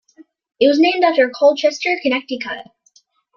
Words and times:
It 0.59 0.67
was 0.67 0.79
named 0.79 1.03
after 1.03 1.29
Colchester, 1.29 1.95
Connecticut. 2.01 2.65